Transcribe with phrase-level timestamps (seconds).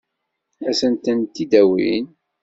[0.69, 2.05] Ad sent-tent-id-awin?